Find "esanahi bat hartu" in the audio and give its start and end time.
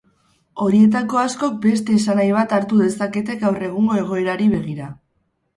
2.01-2.81